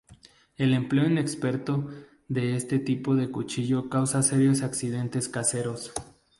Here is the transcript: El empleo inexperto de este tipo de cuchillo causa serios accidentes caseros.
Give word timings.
El 0.55 0.73
empleo 0.73 1.05
inexperto 1.05 1.87
de 2.27 2.55
este 2.55 2.79
tipo 2.79 3.15
de 3.15 3.29
cuchillo 3.29 3.87
causa 3.87 4.23
serios 4.23 4.63
accidentes 4.63 5.29
caseros. 5.29 5.93